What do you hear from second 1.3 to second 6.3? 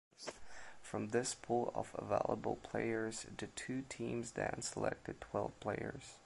pool of available players, the two teams then selected twelve players.